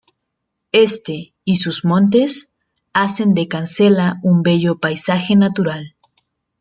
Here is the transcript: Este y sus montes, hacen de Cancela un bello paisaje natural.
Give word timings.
Este 0.71 1.31
y 1.43 1.57
sus 1.57 1.85
montes, 1.85 2.49
hacen 2.91 3.35
de 3.35 3.47
Cancela 3.47 4.17
un 4.23 4.41
bello 4.41 4.79
paisaje 4.79 5.35
natural. 5.35 5.95